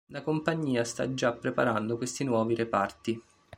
[0.07, 3.21] La compagnia sta già preparando questi nuovi reparti.